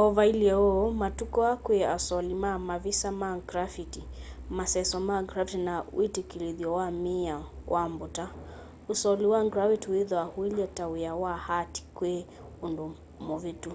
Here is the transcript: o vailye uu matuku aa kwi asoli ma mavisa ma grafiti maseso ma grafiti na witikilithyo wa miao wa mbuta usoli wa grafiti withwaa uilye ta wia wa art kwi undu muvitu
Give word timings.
o 0.00 0.02
vailye 0.16 0.52
uu 0.68 0.88
matuku 1.02 1.38
aa 1.50 1.60
kwi 1.64 1.76
asoli 1.96 2.34
ma 2.42 2.52
mavisa 2.68 3.08
ma 3.20 3.30
grafiti 3.48 4.00
maseso 4.56 4.96
ma 5.08 5.16
grafiti 5.28 5.58
na 5.68 5.74
witikilithyo 5.98 6.68
wa 6.78 6.86
miao 7.04 7.44
wa 7.72 7.82
mbuta 7.92 8.24
usoli 8.92 9.24
wa 9.32 9.40
grafiti 9.52 9.86
withwaa 9.92 10.32
uilye 10.38 10.66
ta 10.76 10.84
wia 10.92 11.12
wa 11.22 11.34
art 11.60 11.74
kwi 11.96 12.12
undu 12.64 12.86
muvitu 13.26 13.72